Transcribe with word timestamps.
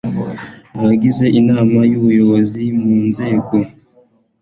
abagize 0.79 1.25
inama 1.39 1.79
y 1.89 1.93
ubuyobozi 1.99 2.63
mu 2.79 2.95
nzego 3.07 3.55